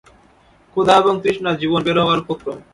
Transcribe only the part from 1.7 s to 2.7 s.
বের হবার উপক্রম।